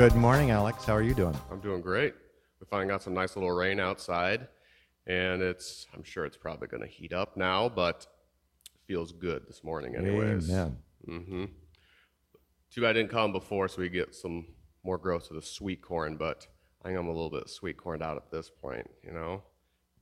[0.00, 0.86] Good morning, Alex.
[0.86, 1.36] How are you doing?
[1.50, 2.14] I'm doing great.
[2.58, 4.48] We finally got some nice little rain outside,
[5.06, 8.06] and it's I'm sure it's probably going to heat up now, but
[8.64, 10.48] it feels good this morning, anyways.
[10.48, 10.78] Amen.
[11.06, 11.44] Mm-hmm.
[12.70, 14.46] Too bad I didn't come before, so we get some
[14.84, 16.16] more growth of the sweet corn.
[16.16, 16.46] But
[16.82, 18.88] I think I'm a little bit sweet corned out at this point.
[19.04, 19.42] You know.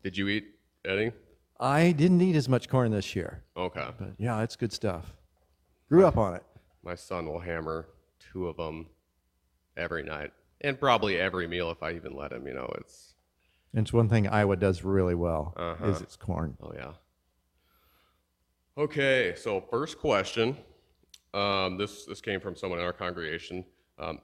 [0.04, 0.44] Did you eat,
[0.84, 1.10] Eddie?
[1.58, 3.88] I didn't eat as much corn this year, Okay.
[3.98, 5.16] but yeah, it's good stuff.
[5.88, 6.44] Grew up on it.
[6.84, 7.88] My son will hammer
[8.20, 8.86] two of them
[9.78, 12.46] every night, and probably every meal if I even let him.
[12.46, 13.14] You know, it's
[13.74, 15.86] it's one thing Iowa does really well Uh-huh.
[15.88, 16.56] is its corn.
[16.62, 16.92] Oh yeah.
[18.76, 20.56] Okay, so first question.
[21.34, 23.64] Um, this this came from someone in our congregation.
[23.98, 24.20] Um,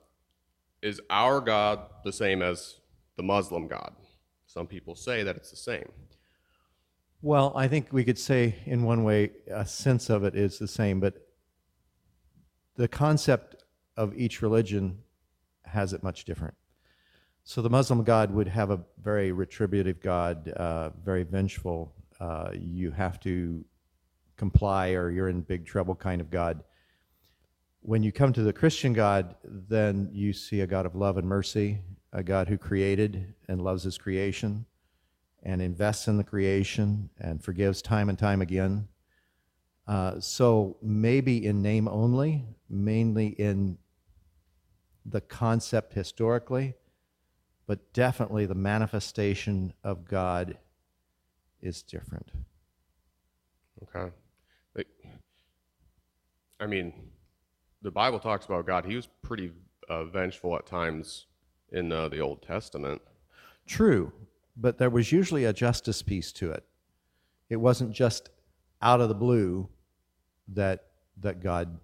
[0.83, 2.77] is our God the same as
[3.16, 3.93] the Muslim God?
[4.47, 5.89] Some people say that it's the same.
[7.23, 10.68] Well, I think we could say in one way a sense of it is the
[10.68, 11.15] same, but
[12.77, 13.57] the concept
[13.96, 14.99] of each religion
[15.75, 16.55] has it much different.
[17.45, 21.93] So the Muslim God would have a very retributive God, uh, very vengeful.
[22.19, 23.65] Uh, you have to
[24.37, 26.65] comply or you're in big trouble kind of God.
[27.83, 31.29] When you come to the Christian God, then you see a God of love and
[31.29, 31.83] mercy,
[32.15, 34.65] a God who created and loves his creation
[35.43, 38.89] and invests in the creation and forgives time and time again.
[39.87, 43.77] Uh, so maybe in name only, mainly in
[45.05, 46.74] the concept historically,
[47.66, 50.59] but definitely the manifestation of God
[51.61, 52.30] is different.
[53.83, 54.11] Okay.
[54.74, 54.88] Like,
[56.61, 56.93] I mean,
[57.83, 58.85] the Bible talks about God.
[58.87, 59.52] He was pretty
[59.88, 61.27] uh, vengeful at times
[61.73, 63.02] in uh, the Old Testament.
[63.66, 64.12] True,
[64.56, 66.65] but there was usually a justice piece to it.
[67.49, 68.31] It wasn't just
[68.81, 69.69] out of the blue
[70.49, 70.87] that
[71.21, 71.78] that God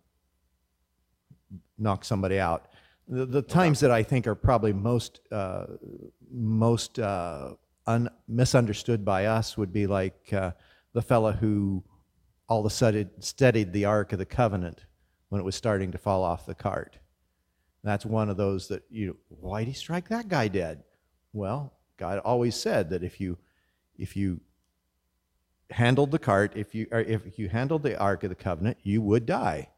[1.79, 2.70] knocked somebody out.
[3.11, 5.67] The, the times that I think are probably most uh,
[6.33, 7.55] most uh,
[7.87, 10.53] un, misunderstood by us would be like uh,
[10.93, 11.83] the fella who
[12.49, 14.85] all of a sudden steadied the Ark of the Covenant
[15.29, 16.99] when it was starting to fall off the cart.
[17.83, 19.17] That's one of those that you.
[19.29, 20.85] Why did he strike that guy dead?
[21.33, 23.39] Well, God always said that if you
[23.99, 24.41] if you
[25.71, 29.03] handled the cart, if you or if you handled the ark of the covenant, you
[29.03, 29.71] would die.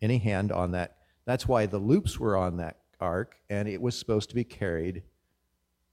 [0.00, 0.96] Any hand on that.
[1.24, 5.02] That's why the loops were on that ark, and it was supposed to be carried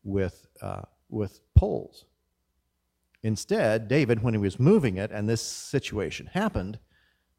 [0.03, 2.06] with uh, with poles.
[3.23, 6.79] Instead, David, when he was moving it, and this situation happened,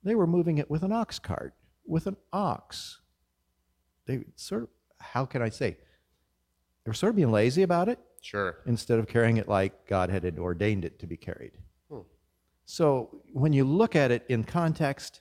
[0.02, 1.54] they were moving it with an ox cart,
[1.86, 3.00] with an ox.
[4.06, 4.68] They sort of,
[4.98, 5.78] how can I say?
[6.84, 8.58] They were sort of being lazy about it Sure.
[8.66, 11.52] instead of carrying it like God had ordained it to be carried.
[11.90, 12.00] Hmm.
[12.66, 15.20] So when you look at it in context,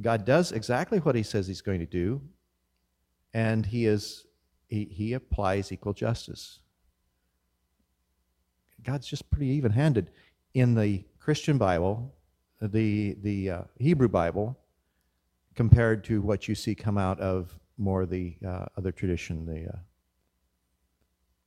[0.00, 2.20] God does exactly what he says he's going to do,
[3.34, 4.26] and he is
[4.68, 6.60] he, he applies equal justice.
[8.82, 10.10] God's just pretty even-handed.
[10.54, 12.14] In the Christian Bible,
[12.60, 14.58] the the uh, Hebrew Bible,
[15.54, 19.78] compared to what you see come out of more the uh, other tradition, the uh,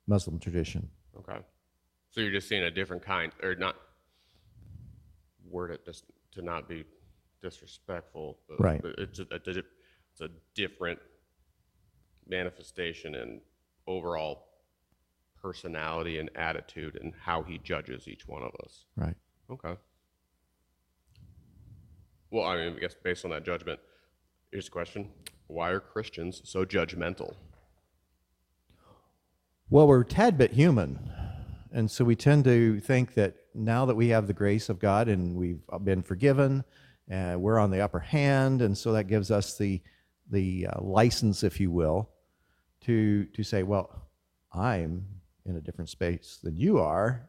[0.06, 0.88] Muslim tradition.
[1.18, 1.38] Okay.
[2.10, 3.76] So you're just seeing a different kind, or not
[5.50, 6.84] word it just to not be
[7.42, 8.38] disrespectful.
[8.48, 8.82] but- Right.
[8.82, 10.98] but It's a, a it's a different
[12.26, 13.40] manifestation and
[13.86, 14.48] overall
[15.40, 18.84] personality and attitude and how he judges each one of us.
[18.96, 19.14] Right.
[19.50, 19.76] Okay.
[22.30, 23.78] Well, I mean, I guess based on that judgment,
[24.50, 25.10] here's a question:
[25.46, 27.34] Why are Christians so judgmental?
[29.70, 31.10] Well, we're a tad bit human.
[31.72, 35.08] And so we tend to think that now that we have the grace of God
[35.08, 36.64] and we've been forgiven,
[37.12, 38.62] uh, we're on the upper hand.
[38.62, 39.80] And so that gives us the,
[40.30, 42.10] the uh, license, if you will,
[42.82, 44.08] to, to say, well,
[44.52, 45.06] I'm
[45.44, 47.28] in a different space than you are.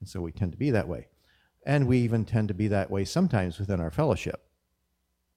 [0.00, 1.08] And so we tend to be that way.
[1.66, 4.42] And we even tend to be that way sometimes within our fellowship.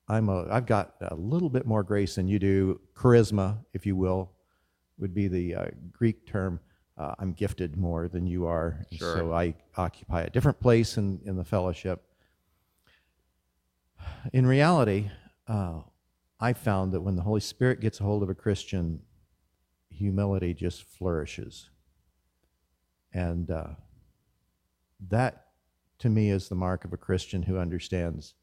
[0.08, 3.96] I'm a, I've got a little bit more grace than you do, charisma, if you
[3.96, 4.32] will,
[4.98, 6.60] would be the uh, Greek term.
[6.98, 9.18] Uh, I'm gifted more than you are, Sure.
[9.18, 12.04] so I occupy a different place in, in the fellowship.
[14.32, 15.10] In reality,
[15.48, 15.82] uh,
[16.40, 19.02] I found that when the Holy Spirit gets a hold of a Christian,
[19.90, 21.70] humility just flourishes.
[23.14, 23.76] And uh,
[25.10, 25.48] that,
[26.00, 28.36] to me, is the mark of a Christian who understands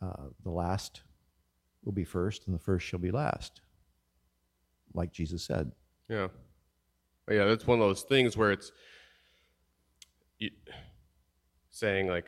[0.00, 1.02] uh, the last
[1.84, 3.60] will be first and the first shall be last,
[4.94, 5.72] like Jesus said.
[6.08, 6.28] Yeah.
[7.30, 8.72] Yeah, that's one of those things where it's
[11.70, 12.26] saying like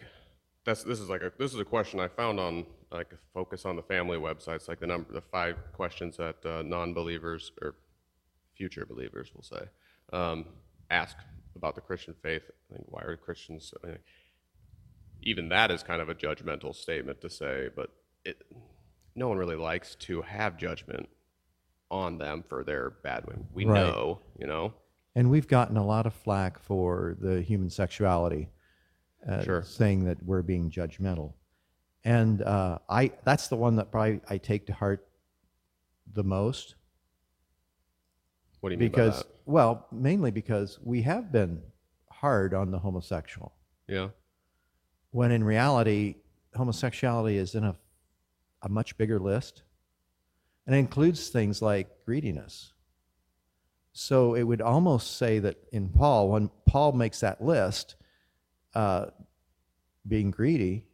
[0.70, 3.76] that's this is like a this is a question I found on like focus on
[3.76, 7.74] the family websites, like the number, the five questions that uh, non-believers or
[8.56, 9.62] future believers will say,
[10.12, 10.44] um,
[10.90, 11.16] ask
[11.56, 12.42] about the Christian faith.
[12.70, 13.74] I think why are Christians?
[13.82, 13.98] I mean,
[15.22, 17.90] even that is kind of a judgmental statement to say, but
[18.24, 18.42] it,
[19.16, 21.08] no one really likes to have judgment
[21.90, 23.24] on them for their bad.
[23.52, 23.80] We Right.
[23.80, 24.74] know, you know.
[25.16, 28.48] And we've gotten a lot of flack for the human sexuality,
[29.28, 29.62] uh, Sure.
[29.62, 31.34] saying that we're being judgmental.
[32.04, 35.06] And uh, I that's the one that probably I take to heart
[36.12, 36.74] the most
[38.60, 41.62] What do you mean because well, mainly because we have been
[42.10, 43.52] hard on the homosexual
[43.86, 44.08] Yeah.
[45.10, 46.16] when in reality
[46.54, 47.76] homosexuality is in a
[48.62, 49.62] a much bigger list
[50.66, 52.72] and it includes things like greediness.
[53.92, 57.96] So it would almost say that in Paul, when Paul makes that list,
[58.74, 59.06] uh,
[60.06, 60.86] being greedy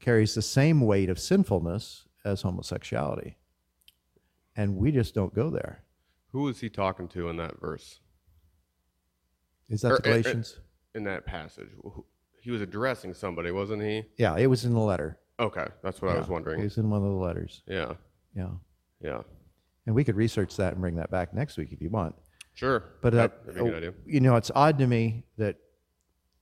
[0.00, 3.36] carries the same weight of sinfulness as homosexuality.
[4.56, 5.82] And we just don't go there.
[6.32, 8.00] Who is he talking to in that verse?
[9.68, 10.60] Is that Or- the uh, uh, Galatians?
[10.94, 11.70] In that passage,
[12.40, 14.04] he was addressing somebody, wasn't he?
[14.16, 15.18] yeah, it was in the letter.
[15.40, 16.60] Okay, that's what I was wondering.
[16.60, 17.62] It was in one of the letters.
[17.66, 17.94] Yeah,
[18.36, 18.50] Yeah.
[19.00, 19.22] yeah,
[19.86, 22.14] And we could research that and bring that back next week if you want.
[22.52, 22.84] sure.
[23.02, 23.94] But uh, That- that'd be a good idea.
[24.06, 25.56] you know, it's odd to me that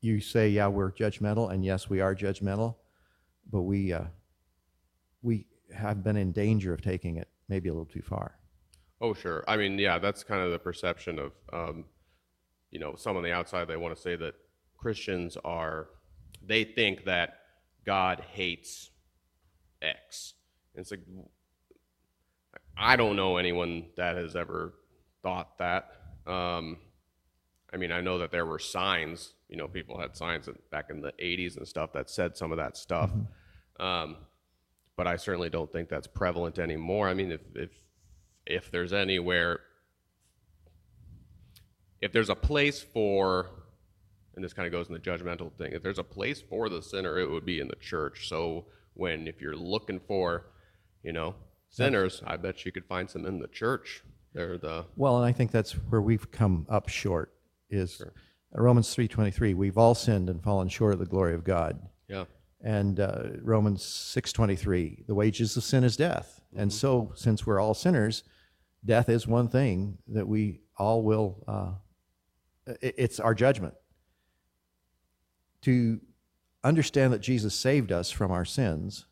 [0.02, 2.76] you say, "Yeah, we're judgmental," and yes, we are judgmental,
[3.50, 4.04] but we uh,
[5.22, 8.37] we have been in danger of taking it maybe a little too far.
[9.00, 9.44] Oh, sure.
[9.49, 11.84] I mean, yeah, that's kind of the perception of, um,
[12.70, 13.66] you know, some on the outside.
[13.66, 14.34] They want to say that
[14.76, 15.88] Christians are,
[16.40, 17.38] they think that
[17.84, 18.90] God hates
[19.81, 20.34] X.
[20.75, 21.00] And it's like,
[22.76, 24.75] I don't know anyone that has ever
[25.22, 25.90] thought that.
[26.26, 26.78] Um,
[27.72, 29.34] I mean, I know that there were signs.
[29.48, 32.58] You know, people had signs back in the '80s and stuff that said some of
[32.58, 33.10] that stuff.
[33.80, 34.16] Um,
[34.96, 37.08] but I certainly don't think that's prevalent anymore.
[37.08, 37.70] I mean, if if
[38.46, 39.60] if there's anywhere,
[42.00, 43.50] if there's a place for,
[44.34, 46.82] and this kind of goes in the judgmental thing, if there's a place for the
[46.82, 48.28] sinner, it would be in the church.
[48.28, 50.46] So when if you're looking for,
[51.02, 51.34] you know,
[51.70, 54.02] sinners, I bet you could find some in the church.
[54.34, 57.31] They're the Well, and I think that's where we've come up short.
[57.72, 58.00] Is
[58.54, 59.54] Romans three twenty three?
[59.54, 61.80] We've all sinned and fallen short of the glory of God.
[62.08, 62.24] yeah
[62.64, 66.40] and uh, Romans six twenty three, the wages of sin is death.
[66.54, 68.22] And so, since we're all sinners,
[68.84, 71.42] death is one thing that we all will.
[71.48, 71.72] Uh,
[72.80, 73.74] it- it's our judgment.
[75.62, 76.00] To
[76.64, 79.06] understand that Jesus saved us from our sins,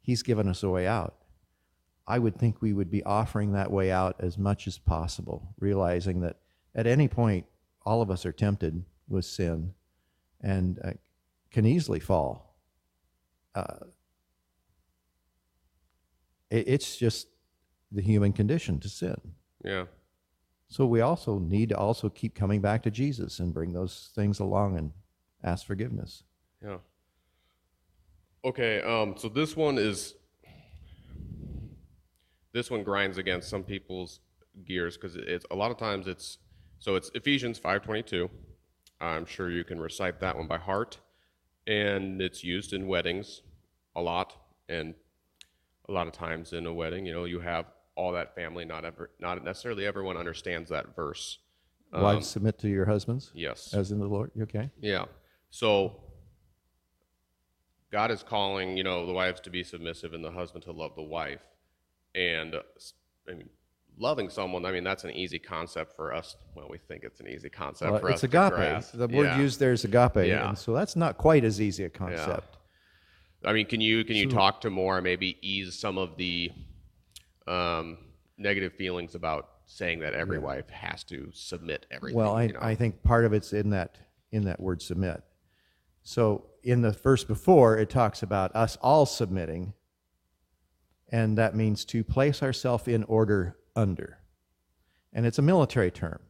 [0.00, 1.16] He's given us a way out.
[2.06, 6.20] I would think we would be offering that way out as much as possible, realizing
[6.22, 6.36] that
[6.74, 7.44] at any point,
[7.88, 9.72] all of us are tempted with sin
[10.42, 10.92] and uh,
[11.50, 12.54] can easily fall.
[13.54, 13.86] Uh,
[16.50, 17.28] it, it's just
[17.90, 19.16] the human condition to sin.
[19.64, 19.86] yeah
[20.68, 24.38] So we also need to also keep coming back to Jesus and bring those things
[24.38, 24.92] along and
[25.42, 26.24] ask forgiveness.
[26.62, 26.78] yeah.
[28.44, 30.14] Okay, um, so this one is
[32.52, 34.20] this one grinds against some people's
[34.64, 36.38] gears because it's a lot of times it's
[36.78, 38.30] so it's Ephesians five twenty two.
[39.00, 40.98] I'm sure you can recite that one by heart,
[41.66, 43.42] and it's used in weddings
[43.94, 44.34] a lot,
[44.68, 44.94] and
[45.88, 48.64] a lot of times in a wedding, you know, you have all that family.
[48.64, 51.38] Not ever, not necessarily everyone understands that verse.
[51.92, 53.72] Wives, submit to your husbands Yes.
[53.72, 54.30] as in the Lord.
[54.42, 54.68] Okay.
[54.80, 55.06] Yeah.
[55.50, 56.02] So
[57.90, 60.94] God is calling, you know, the wives to be submissive and the husband to love
[60.96, 61.40] the wife.
[62.14, 62.62] And uh,
[63.26, 63.48] I mean,
[63.98, 66.36] loving someone, I mean, that's an easy concept for us.
[66.54, 68.54] Well, we think it's an easy concept Well, for us it's to agape.
[68.56, 68.94] grasp.
[68.96, 69.38] The word Yeah.
[69.38, 70.26] used there is agape.
[70.28, 70.48] Yeah.
[70.48, 72.56] And so that's not quite as easy a concept.
[73.44, 76.50] I mean, can you can you talk to more maybe ease some of the
[77.46, 77.98] um,
[78.36, 82.16] negative feelings about saying that every wife has to submit everything?
[82.16, 82.58] Well, I, you know?
[82.60, 83.98] I think part of it's in that
[84.32, 85.22] in that word submit.
[86.02, 89.72] So in the verse before, it talks about us all submitting,
[91.10, 94.18] and that means to place ourselves in order under.
[95.12, 96.20] And it's a military term.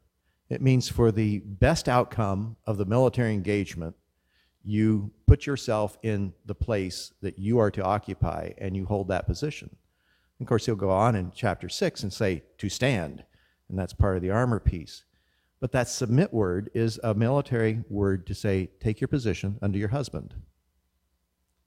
[0.48, 3.96] It means for the best outcome of the military engagement,
[4.64, 9.26] you put yourself in the place that you are to occupy and you hold that
[9.26, 9.74] position.
[10.40, 13.24] Of course, he'll go on in chapter six and say to stand,
[13.68, 15.04] and that's part of the armor piece.
[15.60, 19.88] But that submit word is a military word to say, take your position under your
[19.88, 20.34] husband,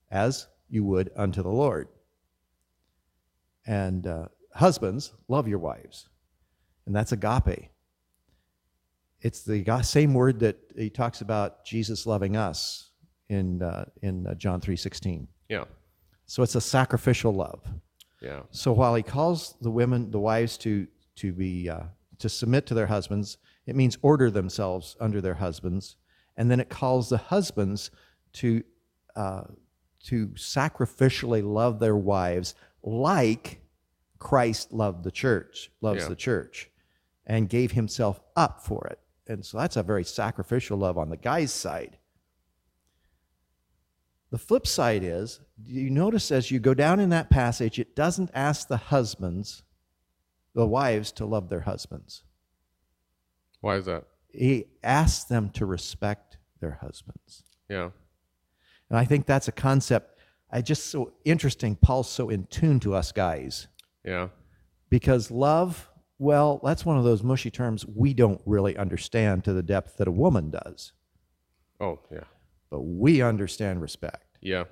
[0.09, 1.89] as you would unto the Lord.
[3.65, 6.07] And uh, husbands, love your wives.
[6.85, 7.69] And that's agape.
[9.21, 12.89] It's the same word that he talks about Jesus loving us
[13.29, 15.27] in, uh, in uh, John 3.16.
[15.49, 15.65] yeah.
[16.25, 17.61] So it's a sacrificial love.
[18.21, 18.41] Yeah.
[18.51, 21.83] So while he calls the women, the wives, to to be uh,
[22.19, 25.97] to submit to their husbands, it means order themselves under their husbands,
[26.37, 27.91] and then it calls the husbands
[28.33, 28.63] to
[29.15, 29.43] uh,
[30.05, 33.60] to sacrificially love their wives like
[34.21, 36.09] Christ loved the church, loves Yeah.
[36.09, 36.69] the church,
[37.25, 38.99] and gave himself up for it.
[39.27, 41.97] And so that's a very sacrificial love on the guy's side.
[44.29, 48.29] The flip side is, you notice as you go down in that passage, it doesn't
[48.35, 49.63] ask the husbands,
[50.53, 52.23] the wives, to love their husbands.
[53.59, 54.05] Why is that?
[54.29, 57.43] He asks them to respect their husbands.
[57.69, 57.89] Yeah.
[58.87, 60.19] And I think that's a concept
[60.53, 61.75] I just so interesting.
[61.77, 63.67] Paul's so in tune to us guys
[64.03, 64.29] Yeah.
[64.89, 65.89] because love,
[66.19, 70.07] well, that's one of those mushy terms we don't really understand to the depth that
[70.07, 70.93] a woman does.
[71.79, 72.25] Oh, yeah.
[72.69, 74.37] But we understand respect.
[74.41, 74.65] Yeah.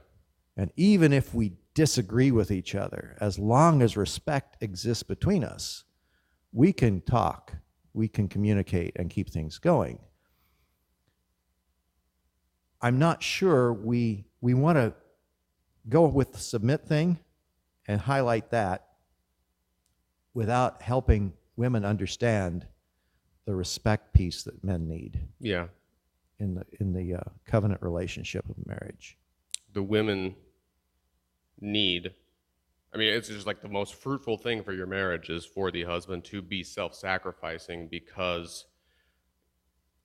[0.57, 5.85] And even if we disagree with each other, as long as respect exists between us,
[6.51, 7.53] we can talk,
[7.93, 9.99] we can communicate, and keep things going.
[12.81, 14.93] I'm not sure we, we want to
[15.87, 17.19] go with the submit thing
[17.87, 18.88] and highlight that
[20.33, 22.65] without helping women understand
[23.45, 25.67] the respect piece that men need Yeah.
[26.39, 29.17] in the, in the uh, covenant relationship of marriage.
[29.73, 30.35] The women
[31.59, 32.13] need
[32.91, 35.83] I mean, it's just like the most fruitful thing for your marriage is for the
[35.83, 38.65] husband to be self-sacrificing because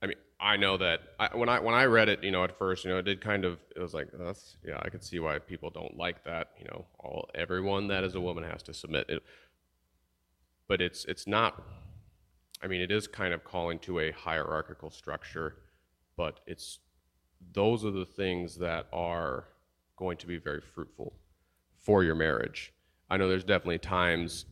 [0.02, 2.58] I mean, I know that I, when I when I read it, you know, at
[2.58, 5.18] first, you know, it did kind of it was like that's yeah, I could see
[5.18, 6.48] why people don't like that.
[6.58, 9.06] You know, all everyone that is a woman has to submit.
[9.08, 9.22] It,
[10.68, 11.62] but it's it's not.
[12.62, 15.56] I mean, it is kind of calling to a hierarchical structure,
[16.16, 16.78] but it's
[17.52, 19.48] those are the things that are
[19.96, 21.12] going to be very fruitful
[21.80, 22.72] for your marriage.
[23.10, 24.46] I know there's definitely times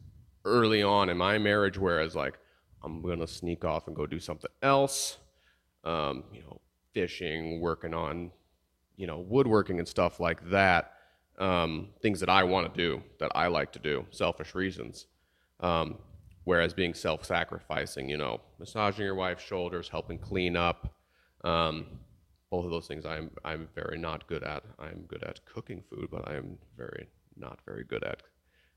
[0.44, 2.38] early on in my marriage where I was like,
[2.82, 5.16] I'm gonna sneak off and go do something else
[5.84, 6.60] um, you know,
[6.92, 8.30] fishing, working on,
[8.96, 10.92] you know, woodworking and stuff like that.
[11.38, 15.06] Um, things that I want to do, that I like to do, selfish reasons.
[15.62, 15.98] Um,
[16.44, 20.94] whereas being self-sacrificing, you know, massaging your wife's shoulders, helping clean up,
[21.44, 21.86] um,
[22.50, 24.62] both of those things I'm I'm very not good at.
[24.78, 28.22] I'm good at cooking food, but I'm very not very good at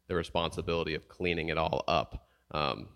[0.07, 2.27] the responsibility of cleaning it all up.
[2.51, 2.87] Um,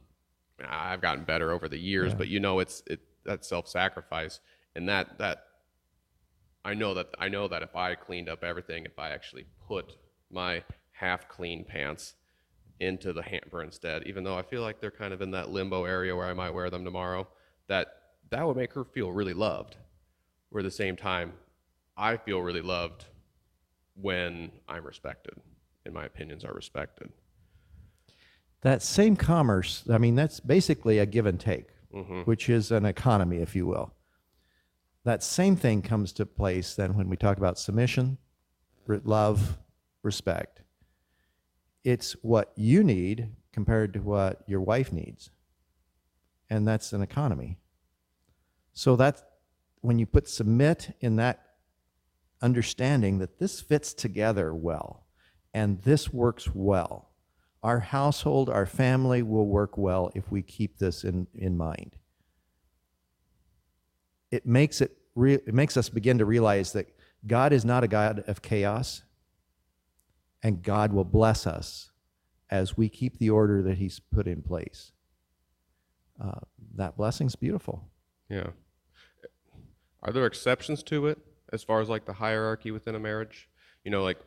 [0.66, 4.40] I've gotten better over the years, but you know, it's it that self-sacrifice
[4.76, 5.44] and that that
[6.64, 9.98] I know that I know that if I cleaned up everything, if I actually put
[10.32, 12.16] my half-clean pants
[12.80, 15.86] into the hamper instead, even though I feel like they're kind of in that limbo
[15.86, 17.28] area where I might wear them tomorrow,
[17.68, 17.88] that
[18.30, 19.76] that would make her feel really loved.
[20.50, 21.34] Where at the same time,
[21.98, 23.06] I feel really loved
[23.96, 25.34] when I'm respected
[25.86, 27.10] and my opinions are respected.
[28.62, 32.22] that same commerce, I mean, that's basically a give and take, Mm-hmm.
[32.22, 33.94] which is an economy, if you will.
[35.06, 38.20] That same thing comes to place then when we talk about submission,
[38.88, 39.58] love,
[40.04, 40.62] respect.
[41.84, 45.32] It's what you need compared to what your wife needs.
[46.50, 47.58] And that's an economy.
[48.74, 49.24] So that's
[49.82, 51.46] when you put submit in that
[52.42, 55.06] understanding that this fits together well
[55.54, 57.10] and this works well,
[57.62, 61.98] our household, our family will work well if we keep this in, in mind.
[64.32, 66.88] It makes it re- it makes us begin to realize that
[67.26, 69.04] God is not a God of chaos,
[70.44, 71.92] and God will bless us
[72.50, 74.92] as we keep the order that He's put in place.
[76.22, 76.40] Uh,
[76.76, 77.90] that blessing's beautiful.
[78.30, 78.48] Yeah.
[80.04, 81.18] Are there exceptions to it
[81.52, 83.50] as far as like the hierarchy within a marriage?
[83.84, 84.18] You know, like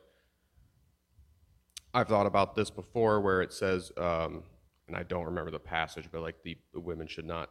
[1.94, 4.42] I've thought about this before where it says, um,
[4.88, 7.50] and I don't remember the passage, but like the, the women should not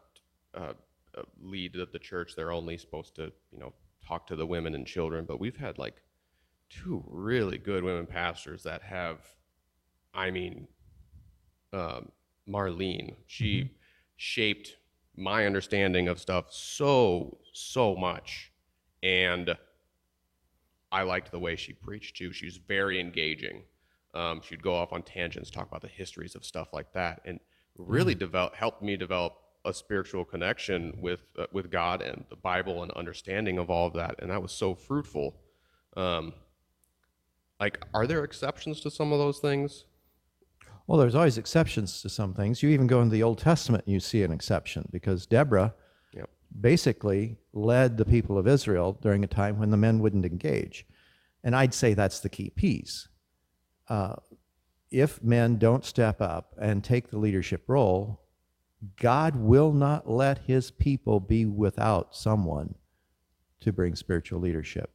[0.56, 0.74] uh,
[1.18, 2.34] uh, lead the, the church.
[2.36, 3.74] They're only supposed to, you know,
[4.06, 5.26] talk to the women and children.
[5.26, 6.02] But we've had like
[6.72, 9.20] two really good women pastors that have,
[10.14, 10.68] I mean,
[11.74, 12.12] um,
[12.48, 13.72] Marlene, she
[14.18, 14.78] shaped
[15.16, 18.52] my understanding of stuff so, so much.
[19.04, 19.56] And
[20.92, 22.32] I liked the way she preached too.
[22.32, 23.64] She was very engaging.
[24.14, 27.40] Um, she'd go off on tangents, talk about the histories of stuff like that, and
[27.78, 32.82] really develop, helped me develop a spiritual connection with uh, with God and the Bible
[32.82, 34.16] and understanding of all of that.
[34.20, 35.36] And that was so fruitful.
[35.96, 36.34] Um,
[37.62, 39.86] like, are there exceptions to some of those things?
[40.88, 42.62] Well, there's always exceptions to some things.
[42.62, 45.74] You even go into the Old Testament and you see an exception because Deborah
[46.14, 46.30] Yep.
[46.60, 50.86] basically led the people of Israel during a time when the men wouldn't engage.
[51.44, 53.08] And I'd say that's the key piece.
[53.88, 54.16] uh,
[54.90, 58.20] if men don't step up and take the leadership role,
[59.00, 62.76] God will not let his people be without someone
[63.62, 64.92] to bring spiritual leadership.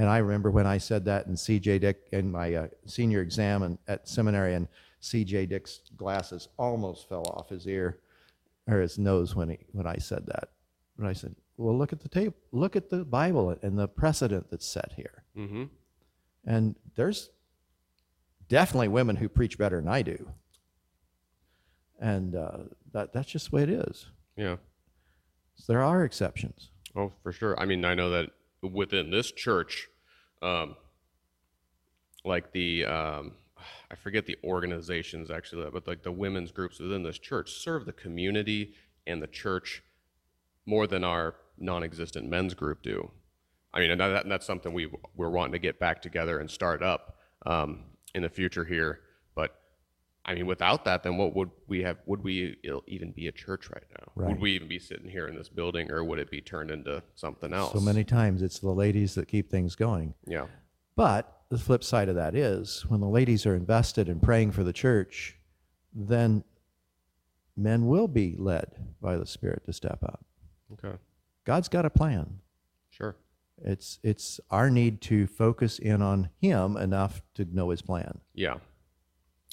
[0.00, 3.62] And I remember when I said that in CJ Dick in my uh, senior exam
[3.62, 4.66] and at seminary, and
[5.02, 7.98] CJ Dick's glasses almost fell off his ear
[8.66, 10.48] or his nose when he when I said that.
[10.98, 12.32] But I said, "Well, look at the tape.
[12.50, 15.22] Look at the Bible and the precedent that's set here.
[15.36, 15.64] Mm-hmm.
[16.46, 17.28] And there's
[18.48, 20.30] definitely women who preach better than I do.
[22.00, 22.58] And uh,
[22.92, 24.06] that that's just the way it is.
[24.34, 24.56] Yeah.
[25.56, 26.70] So there are exceptions.
[26.96, 27.60] Oh, for sure.
[27.60, 28.30] I mean, I know that
[28.62, 29.89] within this church,
[30.42, 30.76] um,
[32.24, 33.32] like the, um,
[33.90, 37.92] I forget the organizations actually, but like the women's groups within this church serve the
[37.92, 38.74] community
[39.06, 39.82] and the church
[40.66, 43.10] more than our non-existent men's group do.
[43.72, 46.82] I mean, and that, that's something we we're wanting to get back together and start
[46.82, 47.16] up
[47.46, 49.00] um, in the future here.
[50.24, 51.98] I mean, without that, then what would we have?
[52.06, 54.12] Would we even be a church right now?
[54.14, 54.28] Right.
[54.28, 57.02] Would we even be sitting here in this building, or would it be turned into
[57.14, 57.72] something else?
[57.72, 60.14] So many times it's the ladies that keep things going.
[60.26, 60.46] Yeah.
[60.94, 64.62] But the flip side of that is when the ladies are invested in praying for
[64.62, 65.36] the church,
[65.94, 66.44] then
[67.56, 70.24] men will be led by the Spirit to step up.
[70.72, 70.96] Okay.
[71.44, 72.40] God's got a plan.
[72.90, 73.16] Sure.
[73.62, 78.20] It's it's our need to focus in on Him enough to know His plan.
[78.34, 78.58] Yeah.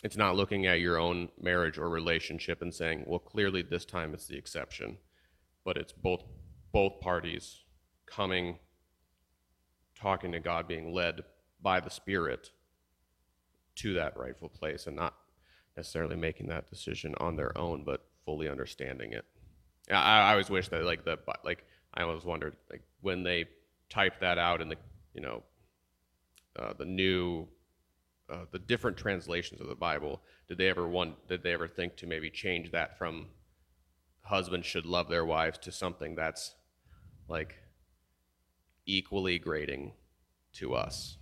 [0.03, 4.13] It's not looking at your own marriage or relationship and saying, well, clearly this time
[4.13, 4.97] it's the exception,
[5.65, 6.23] but it's both
[6.71, 7.63] both parties
[8.05, 8.59] coming,
[9.99, 11.23] talking to God, being led
[11.61, 12.51] by the Spirit
[13.75, 15.15] to that rightful place, and not
[15.75, 19.25] necessarily making that decision on their own, but fully understanding it.
[19.89, 23.45] I, I always wish that like the like I always wondered like when they
[23.89, 24.75] typed that out in the
[25.13, 25.43] you know
[26.59, 27.47] uh, the new
[28.29, 31.27] uh, the different translations of the Bible, did they ever want?
[31.27, 33.27] Did they ever think to maybe change that from
[34.21, 36.53] husbands should love their wives to something that's
[37.29, 37.55] like
[38.85, 39.93] equally grading
[40.53, 41.17] to us?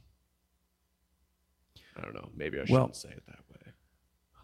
[1.97, 2.29] I don't know.
[2.35, 3.71] Maybe I shouldn't Well- say it that way.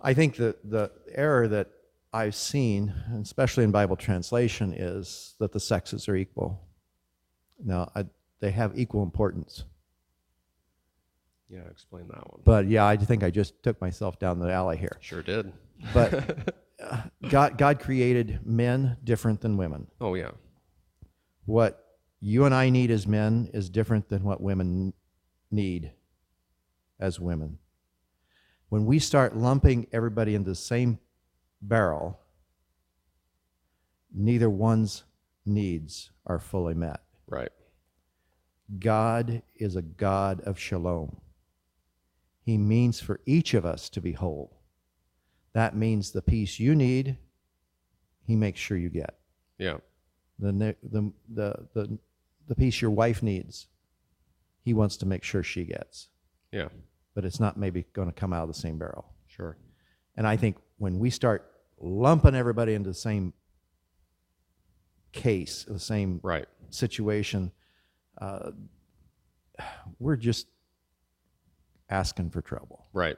[0.04, 1.70] I think the the error that
[2.14, 2.90] I've seen,
[3.22, 6.68] especially in Bible translation, is that the sexes are equal.
[7.64, 8.06] Now, I,
[8.40, 9.64] they have equal importance.
[11.52, 12.42] Yeah, explain that one.
[12.46, 14.98] But yeah, I think I just took myself down the alley here.
[15.02, 15.52] Sure did.
[15.94, 19.88] But uh, God, God created men different than women.
[20.00, 20.32] Oh yeah.
[21.46, 21.84] What
[22.22, 24.94] you and I need as men is different than what women
[25.50, 25.92] need
[27.00, 27.58] as women.
[28.70, 31.00] When we start lumping everybody into the same
[31.62, 32.22] barrel,
[34.14, 35.04] neither one's
[35.46, 37.02] needs are fully met.
[37.28, 37.52] Right.
[38.80, 41.18] God is a God of shalom.
[42.44, 44.58] He means for each of us to be whole.
[45.54, 47.18] That means the peace you need,
[48.26, 49.16] He makes sure you get.
[49.58, 49.78] Yeah.
[50.40, 52.00] The, the, the, the,
[52.48, 53.68] the peace your wife needs,
[54.64, 56.08] He wants to make sure she gets.
[56.52, 56.70] Yeah.
[57.14, 59.06] But it's not maybe going to come out of the same barrel.
[59.28, 59.58] Sure.
[60.16, 61.50] And I think when we start
[61.80, 63.34] lumping everybody into the same
[65.12, 66.48] case, the same Right.
[66.70, 67.52] situation,
[68.20, 68.52] uh,
[70.00, 70.48] we're just
[71.92, 72.88] asking for trouble.
[72.94, 73.18] Right.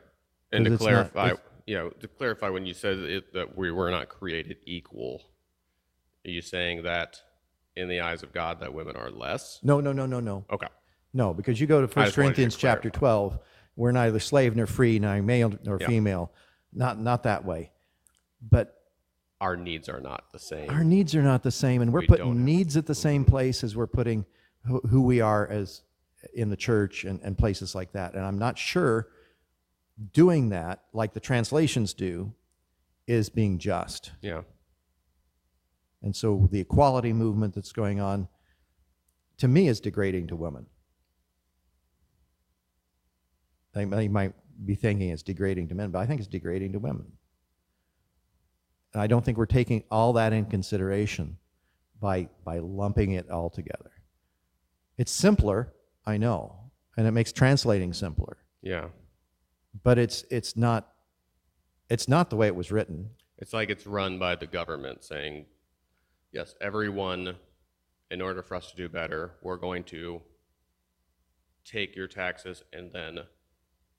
[0.51, 1.33] And to it's not- clarify,
[1.65, 5.21] you know, to clarify, when you said it, that we were not created equal,
[6.25, 7.21] are you saying that
[7.75, 9.59] in the eyes of God that women are less?
[9.63, 10.45] No, no, no, no, no.
[10.51, 10.67] Okay.
[11.13, 13.39] No, because you go to 1 just wanted you to Corinthians chapter 12,
[13.75, 15.87] we're neither slave nor free, neither male nor Yeah.
[15.87, 16.33] female.
[16.73, 17.71] Not, not that way.
[18.41, 18.75] But
[19.39, 20.69] Our needs are not the same.
[20.69, 23.63] our needs are not the same, and we're We putting needs at the same place
[23.63, 24.25] as we're putting
[24.65, 25.83] who, who we are as
[26.33, 28.13] in the church and, and places like that.
[28.13, 29.07] And I'm not sure
[30.11, 32.33] doing that, like the translations do,
[33.07, 34.11] is being just.
[34.21, 34.41] yeah.
[36.01, 38.27] And so the equality movement that's going on,
[39.37, 40.65] to me, is degrading to women.
[43.73, 44.33] They, they might
[44.65, 47.13] be thinking it's degrading to men, but I think it's degrading to women.
[48.93, 51.37] And I don't think we're taking all that in consideration
[51.99, 53.91] by, by lumping it all together.
[54.97, 55.73] It's simpler,
[56.05, 58.89] I know, and it makes translating simpler, Yeah.
[59.83, 60.91] but it's, it's, not,
[61.89, 63.11] it's not the way it was written.
[63.37, 65.45] It's like it's run by the government saying,
[66.31, 67.35] yes, everyone,
[68.11, 70.21] in order for us to do better, we're going to
[71.65, 73.19] take your taxes and then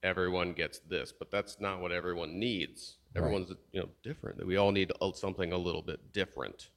[0.02, 1.12] everyone gets this.
[1.12, 2.98] But that's not what everyone needs.
[3.16, 4.44] Everyone's you know different.
[4.46, 6.70] We all need something a little bit different.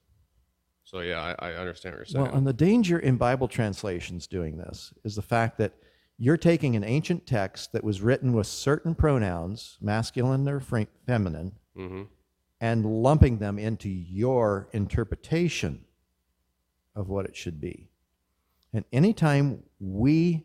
[0.90, 2.24] So yeah, I, I understand what you're saying.
[2.24, 5.74] Well, and the danger in Bible translations doing this is the fact that
[6.16, 12.02] You're taking an ancient text that was written with certain pronouns, masculine or feminine, Mm-hmm.
[12.60, 15.84] and lumping them into your interpretation
[16.96, 17.90] of what it should be.
[18.72, 20.44] And anytime we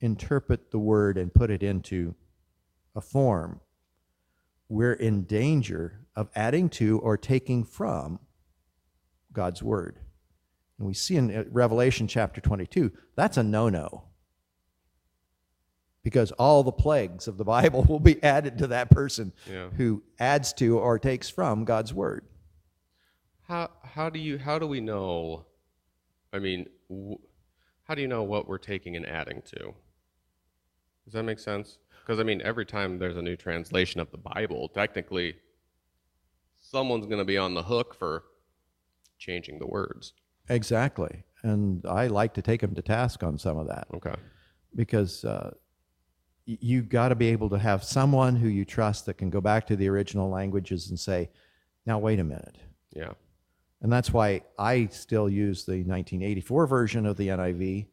[0.00, 2.14] interpret the word and put it into
[2.96, 3.60] a form,
[4.70, 8.20] we're in danger of adding to or taking from
[9.34, 9.98] God's word.
[10.78, 14.04] And we see in uh, Revelation chapter 22, that's a no no.
[16.02, 19.68] Because all the plagues of the Bible will be added to that person Yeah.
[19.76, 22.24] who adds to or takes from God's word.
[23.46, 25.44] How how do you how do we know?
[26.32, 26.66] I mean,
[27.84, 29.74] how do you know what we're taking and adding to?
[31.04, 31.76] Does that make sense?
[32.00, 35.36] Because I mean, every time there's a new translation of the Bible, technically,
[36.58, 38.24] someone's going to be on the hook for
[39.24, 40.12] changing the words.
[40.48, 41.24] Exactly.
[41.42, 44.14] And I like to take them to task on some of that Okay.
[44.74, 45.50] because uh,
[46.46, 49.66] you've got to be able to have someone who you trust that can go back
[49.66, 51.30] to the original languages and say,
[51.86, 52.56] now, wait a minute.
[52.94, 53.12] Yeah.
[53.82, 57.86] And that's why I still use the 1984 version of the NIV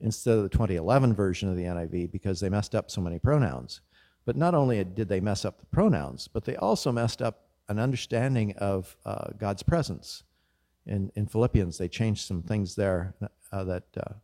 [0.00, 3.80] instead of the 2011 version of the NIV because they messed up so many pronouns.
[4.26, 7.78] But not only did they mess up the pronouns, but they also messed up an
[7.78, 10.22] understanding of uh, God's presence.
[10.88, 13.14] In, in Philippians, they changed some things there
[13.52, 14.14] uh, that uh,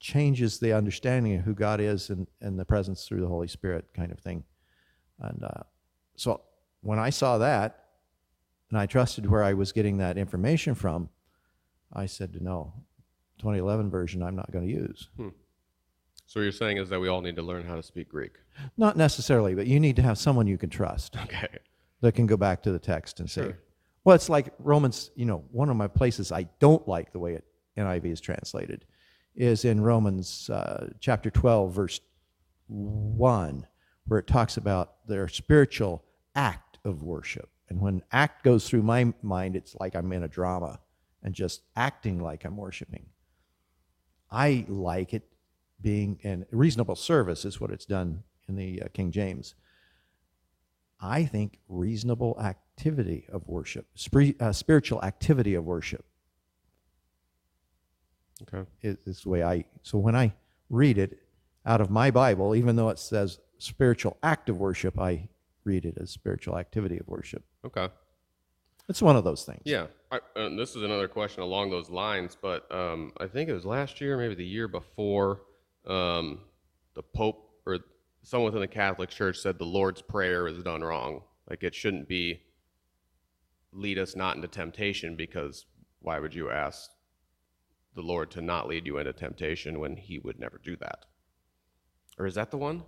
[0.00, 3.86] changes the understanding of who God is and, and the presence through the Holy Spirit
[3.94, 4.44] kind of thing.
[5.20, 5.62] And uh,
[6.16, 6.42] so
[6.82, 7.84] when I saw that,
[8.70, 11.08] and I trusted where I was getting that information from,
[11.92, 12.74] I said, no,
[13.38, 15.08] 2011 version I'm not going to use.
[16.26, 18.32] So what you're saying is that we all need to learn how to speak Greek.
[18.76, 21.48] Not necessarily, but you need to have someone you can trust Okay.
[22.02, 23.58] that can go back to the text and say, Sure.
[24.08, 27.34] Well, it's like Romans, you know, one of my places I don't like the way
[27.34, 27.44] it
[27.76, 28.86] NIV is translated
[29.36, 32.00] is in Romans uh, chapter 12, verse
[32.68, 33.66] 1,
[34.06, 36.02] where it talks about their spiritual
[36.34, 37.50] act of worship.
[37.68, 40.80] And when act goes through my mind, it's like I'm in a drama
[41.22, 43.10] and just acting like I'm worshiping.
[44.30, 45.28] I like it
[45.82, 49.54] being in reasonable service, is what it's done in the uh, King James.
[50.98, 52.38] I think reasonable
[52.78, 53.86] activity of worship,
[54.40, 56.04] uh, spiritual activity of worship
[58.42, 58.68] Okay.
[58.82, 59.64] is, is the way I.
[59.82, 60.32] So when I
[60.70, 61.18] read it
[61.66, 65.28] out of my Bible, even though it says spiritual act of worship, I
[65.64, 67.42] read it as spiritual activity of worship.
[67.64, 67.88] Okay.
[68.88, 69.62] It's one of those things.
[69.64, 70.20] Yeah, I,
[70.56, 74.16] this is another question along those lines, but um, I think it was last year,
[74.16, 75.42] maybe the year before,
[75.84, 76.42] um,
[76.94, 77.80] the Pope or
[78.22, 81.22] someone within the Catholic Church said the Lord's Prayer is done wrong.
[81.50, 82.40] Like it shouldn't be
[83.78, 85.66] lead us not into temptation because
[86.00, 86.90] why would you ask
[87.94, 91.04] the Lord to not lead you into temptation when He would never do that?
[92.18, 92.82] Or is that the one?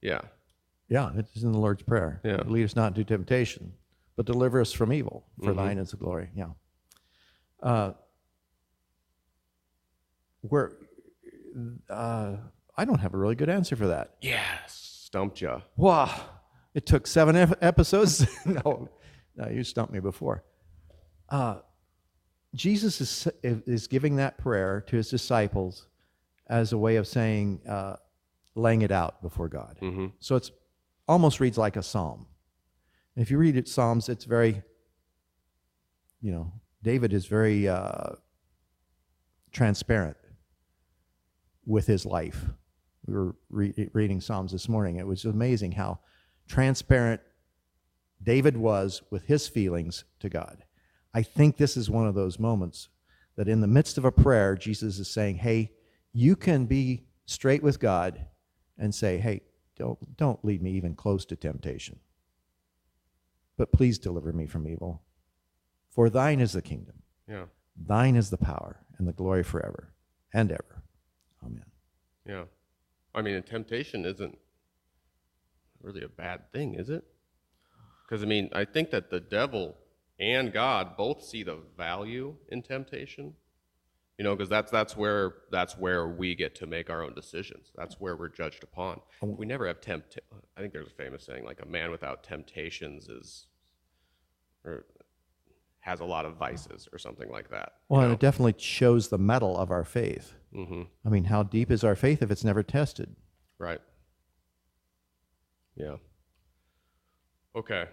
[0.00, 0.20] Yeah.
[0.88, 2.20] Yeah, it's in the Lord's Prayer.
[2.24, 2.42] Yeah.
[2.46, 3.74] Lead us not into temptation,
[4.16, 5.26] but deliver us from evil.
[5.42, 5.56] For Mhm.
[5.56, 6.30] thine is the glory.
[6.34, 6.50] Yeah.
[7.62, 7.92] Uh,
[10.42, 10.72] where
[11.88, 12.36] uh,
[12.76, 14.16] I don't have a really good answer for that.
[14.22, 14.74] Yes.
[15.04, 15.60] Stumped ya.
[15.76, 16.08] Wow,
[16.74, 18.26] it took seven ep- episodes.
[18.46, 18.88] no,
[19.36, 20.44] no, you stumped me before.
[21.28, 21.56] Uh,
[22.54, 25.86] Jesus is is giving that prayer to his disciples
[26.48, 27.94] as a way of saying, uh,
[28.56, 29.78] laying it out before God.
[29.80, 30.06] Mm-hmm.
[30.18, 30.50] So it's
[31.06, 32.26] almost reads like a psalm.
[33.14, 34.62] And if you read it Psalms, it's very,
[36.20, 36.52] you know,
[36.82, 38.14] David is very uh,
[39.52, 40.16] transparent
[41.64, 42.44] with his life.
[43.06, 44.96] We were re- reading Psalms this morning.
[44.96, 46.00] It was amazing how
[46.50, 47.20] transparent
[48.22, 50.64] David was with his feelings to God.
[51.14, 52.88] I think this is one of those moments
[53.36, 55.70] that in the midst of a prayer, Jesus is saying, Hey,
[56.12, 58.26] you can be straight with God
[58.76, 59.42] and say, Hey,
[59.78, 62.00] don't, don't lead me even close to temptation.
[63.56, 65.02] But please deliver me from evil.
[65.88, 66.96] For thine is the kingdom,
[67.28, 67.44] Yeah.
[67.76, 69.94] thine is the power, and the glory forever
[70.34, 70.82] and ever.
[71.44, 71.64] Amen.
[72.26, 72.44] Yeah.
[73.14, 74.36] I mean, temptation isn't
[75.82, 77.04] really a bad thing, is it?
[78.08, 79.76] Because, I mean, I think that the devil
[80.18, 83.34] and God both see the value in temptation.
[84.18, 87.72] You know, because that's that's where that's where we get to make our own decisions.
[87.74, 89.00] That's where we're judged upon.
[89.22, 90.18] We never have tempt.
[90.58, 93.46] I think there's a famous saying like a man without temptations is,
[94.62, 94.84] or
[95.78, 97.72] has a lot of vices or something like that.
[97.88, 100.34] Well, and it definitely shows the mettle of our faith.
[100.54, 100.82] Mm-hmm.
[101.02, 103.16] I mean, how deep is our faith if it's never tested?
[103.58, 103.80] Right.
[105.80, 105.96] Yeah.
[107.56, 107.86] Okay.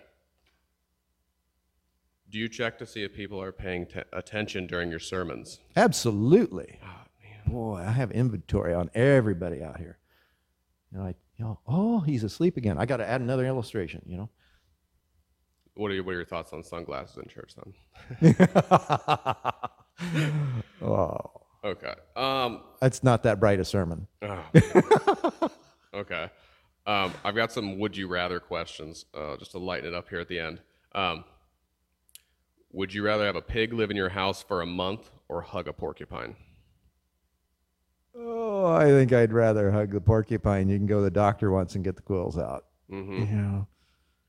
[2.29, 5.59] Do you check to see if people are paying t- attention during your sermons?
[5.75, 6.79] Absolutely.
[6.83, 6.87] Oh,
[7.49, 9.97] Boy, I have inventory on everybody out here.
[10.91, 12.77] You know, I, you know, oh, he's asleep again.
[12.77, 14.01] I got to add another illustration.
[14.05, 14.29] You know.
[15.75, 17.53] What are, your, what are your thoughts on sunglasses in church
[18.19, 18.35] then?
[20.81, 21.93] oh, Okay.
[22.15, 24.07] Um, that's not that bright a sermon.
[24.21, 25.49] oh.
[25.93, 26.29] okay.
[26.87, 30.19] Um, I've got some would you rather questions uh, just to lighten it up here
[30.19, 30.61] at the end.
[30.95, 31.25] Um,
[32.71, 35.67] would you rather have a pig live in your house for a month or hug
[35.67, 36.35] a porcupine?
[38.15, 40.69] Oh, I think I'd rather hug the porcupine.
[40.69, 42.65] You can go to the doctor once and get the quills out.
[42.89, 43.67] hmm You know,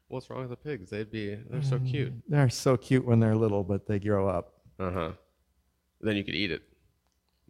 [0.09, 0.91] What's wrong with the pigs?
[0.91, 2.13] They'd be they're so cute.
[2.29, 4.55] they're so cute when they're little, but they grow up.
[4.79, 5.11] Uh huh.
[6.01, 6.63] Then you could eat it.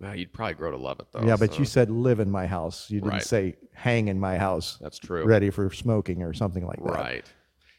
[0.01, 1.25] Well, you'd probably grow to love it though.
[1.25, 2.91] yeah, but so you said live in my house.
[2.91, 3.23] You didn't Right.
[3.23, 5.25] say hang in my house, that's true.
[5.25, 6.93] ready for smoking or something like that.
[6.93, 7.33] Right.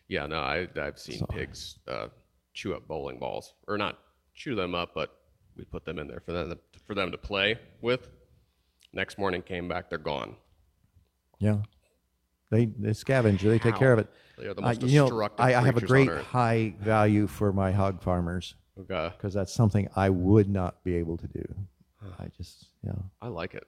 [0.08, 2.08] Yeah, no, I, I've seen pigs uh,
[2.54, 4.00] chew up bowling balls, or not
[4.34, 5.20] chew them up, but
[5.56, 6.58] we put them in there for them
[6.88, 8.10] for them to play with.
[8.94, 10.36] Next morning, came back, they're gone.
[11.40, 11.58] Yeah.
[12.50, 13.42] They they scavenge.
[13.42, 14.08] They take care of it.
[14.38, 16.26] They are the most you know, destructive I, I have a creatures on great Earth.
[16.26, 21.18] high value for my hog farmers Okay, because that's something I would not be able
[21.18, 21.46] to do.
[22.18, 22.94] I just, yeah.
[23.22, 23.68] I like it.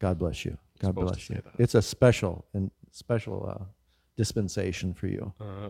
[0.00, 0.56] God bless you.
[0.80, 1.40] God bless you.
[1.58, 3.64] It's a special and special uh,
[4.16, 5.32] dispensation for you.
[5.40, 5.68] Uh-huh.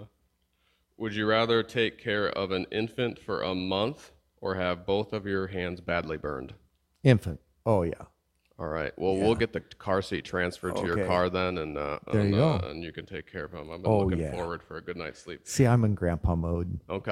[0.97, 5.27] Would you rather take care of an infant for a month or have both of
[5.27, 6.55] your hands badly burned?
[7.03, 7.40] Infant.
[7.66, 8.05] Oh yeah.
[8.59, 8.93] All right.
[8.99, 12.35] Well, we'll get the car seat transferred to your car then, and uh, There and,
[12.35, 12.69] you uh, go.
[12.69, 13.71] and you can take care of him.
[13.71, 14.33] I've been Oh, looking yeah.
[14.33, 15.40] forward for a good night's sleep.
[15.45, 16.79] See, I'm in grandpa mode.
[16.90, 17.11] Okay.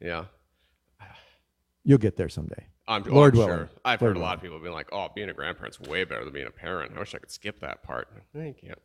[0.00, 0.24] Yeah.
[1.00, 1.06] Yeah.
[1.84, 2.66] You'll get there someday.
[2.88, 3.56] I'm, oh, Lord I'm willing.
[3.58, 3.70] sure.
[3.84, 6.24] I've Lord heard a lot of people being like, "Oh, being a grandparent's way better
[6.24, 8.08] than being a parent." I wish I could skip that part.
[8.34, 8.78] No, you can't.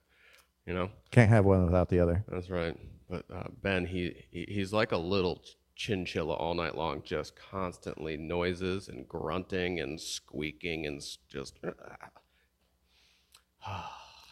[0.66, 2.24] You know, Can't have one without the other.
[2.28, 2.78] that's right.
[3.10, 5.42] But uh, Ben, he, he he's like a little
[5.76, 11.58] chinchilla all night long, just constantly noises and grunting and squeaking and just.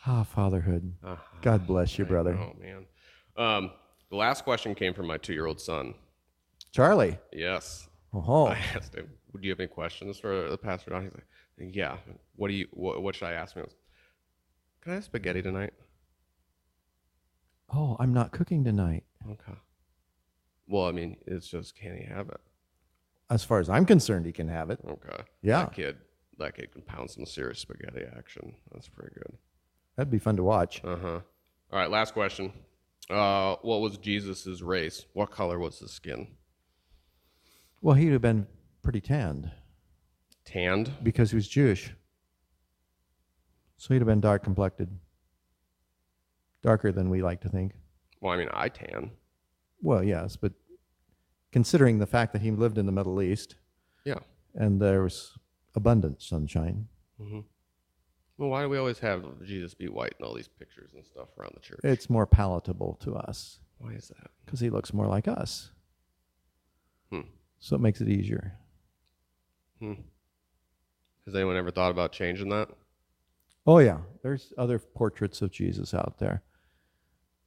[0.08, 0.93] Ah, fatherhood.
[1.41, 2.38] God bless you, brother.
[2.39, 2.86] Oh man.
[3.38, 3.71] Um,
[4.12, 5.95] the last question came from my two-year-old son.
[6.71, 7.17] Charlie.
[7.34, 7.89] Yes.
[8.13, 11.04] Oh, I asked him, "Do you have any questions for the pastor?" Don?
[11.04, 11.98] He's like, "Yeah."
[12.36, 12.67] What do you?
[12.71, 13.67] What, what should I ask him?
[14.82, 15.74] Can I have spaghetti tonight?
[17.74, 19.04] oh, I'm not cooking tonight.
[19.30, 19.58] Okay.
[20.67, 22.39] Well, I mean, it's just can he have it?
[23.30, 24.80] As far as I'm concerned, he can have it.
[24.88, 25.24] Okay.
[25.41, 25.63] Yeah.
[25.63, 25.98] That kid,
[26.38, 28.54] that kid can pound some serious spaghetti action.
[28.71, 29.38] That's pretty good.
[29.95, 30.82] That'd be fun to watch.
[30.84, 31.19] Uh huh.
[31.71, 31.89] All right.
[31.89, 32.54] Last question.
[33.10, 35.06] Uh, what was Jesus's race?
[35.13, 36.28] What color was his skin?
[37.82, 38.48] Well, he'd have been
[38.86, 39.52] pretty tanned
[40.45, 40.91] Tanned.
[41.04, 41.91] because he was Jewish.
[43.78, 44.88] So he'd have been dark complected.
[46.62, 47.74] Darker than we like to think.
[48.21, 49.12] Well, I mean, I tan.
[49.82, 50.54] Well, yes, but
[51.52, 53.56] considering the fact that he lived in the Middle East
[54.06, 54.19] Yeah.
[54.54, 55.36] and there was
[55.74, 56.88] abundant sunshine,
[57.19, 61.30] Well, why do we always have Jesus be white in all these pictures and stuff
[61.39, 61.80] around the church?
[61.84, 64.30] it's more palatable to us Why is that?
[64.45, 65.71] because he looks more like us.
[67.12, 67.21] Hmm.
[67.60, 68.58] So it makes it easier.
[69.80, 69.94] Hmm.
[71.26, 72.70] Has anyone ever thought about changing that?
[73.66, 74.00] Oh, yeah.
[74.22, 76.44] There's other portraits of Jesus out there.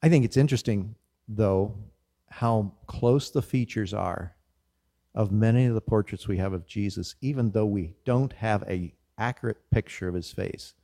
[0.02, 0.94] I think it's interesting,
[1.28, 1.76] though,
[2.28, 4.34] how close the features are
[5.14, 8.92] of many of the portraits we have of Jesus, even though we don't have a
[9.16, 10.74] accurate picture of his face.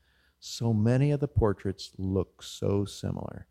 [0.40, 3.46] So many of the portraits look so similar.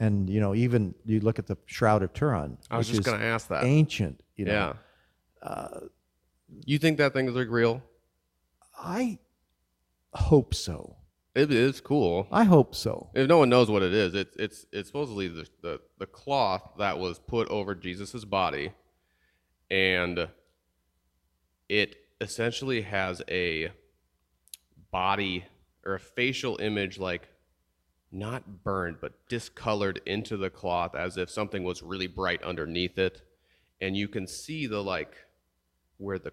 [0.00, 3.20] And, you know, even you look at the Shroud of Turin, I was just going
[3.20, 3.64] to ask that.
[3.64, 4.52] ancient, you know.
[4.52, 4.72] yeah.
[5.42, 5.80] Uh,
[6.64, 7.82] you think that thing is like real?
[8.78, 9.18] I
[10.14, 10.96] hope so.
[11.34, 12.28] It is cool.
[12.32, 13.10] I hope so.
[13.14, 16.72] If no one knows what it is, it's it's it's supposedly the the, the cloth
[16.78, 18.72] that was put over Jesus's body,
[19.70, 20.28] and
[21.68, 23.70] it essentially has a
[24.90, 25.44] body
[25.84, 27.28] or a facial image like
[28.12, 33.20] not burned but discolored into the cloth as if something was really bright underneath it
[33.80, 35.25] and you can see the like
[35.98, 36.32] where the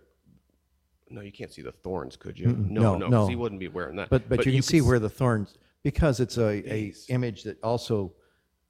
[1.10, 2.70] no you can't see the thorns could you Mm-mm.
[2.70, 3.28] no No, no, 'cause no.
[3.28, 6.38] he wouldn't be wearing that But but, you can see where the thorns because it's
[6.38, 8.14] a, a image that also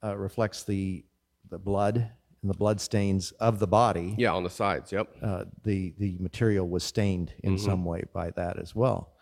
[0.03, 1.05] uh, reflects the
[1.49, 1.97] the blood
[2.41, 4.15] and the blood stains of the body.
[4.17, 7.65] yeah on the sides yep Uh, the the material was stained in Mm-hmm.
[7.65, 9.13] some way by that as well.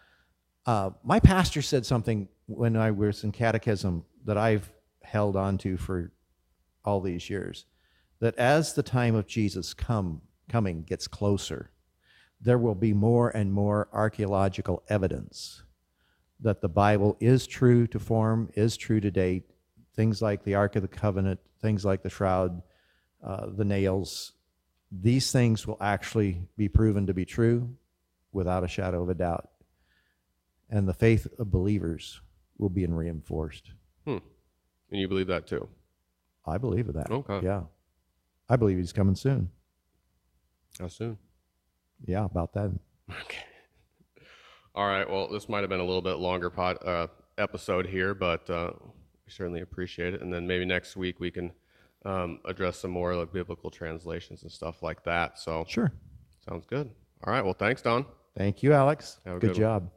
[0.65, 4.71] Uh, my pastor said something when I was in catechism that I've
[5.03, 6.11] held on to for
[6.85, 7.65] all these years.
[8.19, 11.71] That as the time of Jesus come coming gets closer,
[12.39, 15.63] there will be more and more archaeological evidence
[16.39, 19.43] that the Bible is true to form, is true to date.
[19.95, 22.61] Things like the Ark of the Covenant, things like the Shroud,
[23.23, 24.33] uh, the nails.
[24.91, 27.75] These things will actually be proven to be true
[28.31, 29.49] without a shadow of a doubt.
[30.69, 32.21] And the faith of believers
[32.57, 33.71] will be reinforced.
[34.91, 35.69] And you believe that too?
[36.45, 37.11] I believe that.
[37.11, 37.41] Okay.
[37.43, 37.63] Yeah.
[38.49, 39.49] I believe he's coming soon.
[40.79, 41.17] How soon?
[42.05, 42.71] Yeah, about that.
[43.09, 43.43] Okay.
[44.75, 45.09] All right.
[45.09, 47.07] Well, this might have been a little bit longer pod, uh,
[47.37, 48.71] episode here, but uh,
[49.25, 50.21] we certainly appreciate it.
[50.21, 51.51] And then maybe next week we can
[52.05, 55.37] um, address some more like biblical translations and stuff like that.
[55.39, 55.91] So Sure.
[56.47, 56.89] sounds good.
[57.25, 57.43] All right.
[57.43, 58.05] Well, thanks, Don.
[58.37, 59.19] Thank you, Alex.
[59.25, 59.91] Good good job.